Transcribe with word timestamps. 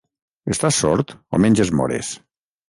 Estàs 0.55 0.79
sord 0.83 1.13
o 1.37 1.41
menges 1.45 1.73
mores? 1.83 2.11